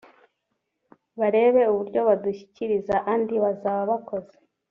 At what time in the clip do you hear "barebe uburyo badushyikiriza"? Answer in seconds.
1.19-2.95